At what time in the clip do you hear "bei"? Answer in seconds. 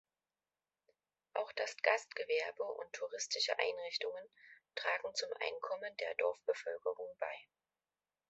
7.19-7.35